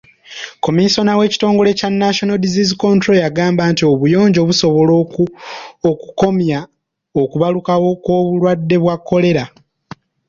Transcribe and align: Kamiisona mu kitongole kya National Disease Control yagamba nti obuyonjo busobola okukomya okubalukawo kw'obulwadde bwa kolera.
Kamiisona 0.63 1.11
mu 1.17 1.25
kitongole 1.33 1.69
kya 1.79 1.89
National 2.01 2.37
Disease 2.43 2.73
Control 2.83 3.21
yagamba 3.25 3.63
nti 3.71 3.83
obuyonjo 3.91 4.39
busobola 4.49 4.93
okukomya 5.91 6.59
okubalukawo 7.21 7.87
kw'obulwadde 8.03 8.75
bwa 8.83 8.95
kolera. 9.07 9.43